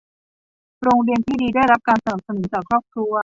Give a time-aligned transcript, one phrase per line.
[0.83, 3.13] โรงเรียนที่ดีได้รับการสนับสนุนจากครอบครัว